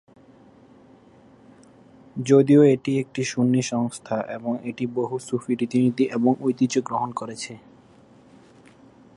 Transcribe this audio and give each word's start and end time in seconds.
যদিও 2.15 2.61
এটি 2.65 2.91
একটি 2.99 3.21
সুন্নি 3.23 3.61
সংস্থা 3.63 4.17
এবং 4.27 4.51
এটি 4.63 4.85
বহু 4.87 5.15
সূফী 5.19 5.53
রীতিনীতি 5.55 6.03
এবং 6.11 6.31
ঐতিহ্য 6.41 6.75
গ্রহণ 6.81 7.09
করেছে। 7.11 7.53